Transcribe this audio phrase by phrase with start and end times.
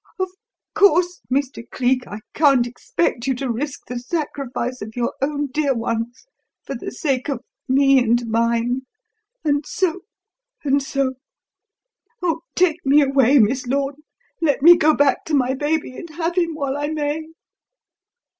[0.19, 0.29] Of
[0.73, 1.61] course, Mr.
[1.69, 6.25] Cleek, I can't expect you to risk the sacrifice of your own dear ones
[6.65, 8.81] for the sake of me and mine,
[9.45, 9.99] and so
[10.63, 11.17] and so
[12.23, 14.01] Oh, take me away, Miss Lorne!
[14.41, 17.27] Let me go back to my baby and have him while I may."